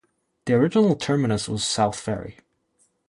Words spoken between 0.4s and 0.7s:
The